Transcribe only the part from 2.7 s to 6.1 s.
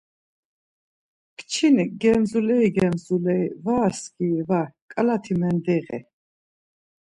gemzuleri Var skiri var, ǩalati mendiği.